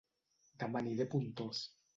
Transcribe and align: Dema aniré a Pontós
Dema 0.63 0.81
aniré 0.83 1.05
a 1.05 1.09
Pontós 1.13 1.65